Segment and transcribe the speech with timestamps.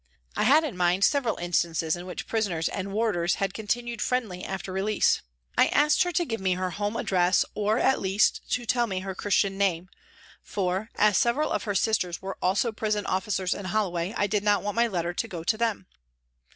[0.35, 4.71] I had in mind several instances in which prisoners and warders had continued friendly after
[4.73, 5.21] release.
[5.55, 9.01] I asked her to give me her home address or, at least, to tell me
[9.01, 9.89] her Christian name,
[10.41, 14.63] for, as several of her sisters were also prison officers in Holloway, I did not
[14.63, 15.85] want my letter to go to them.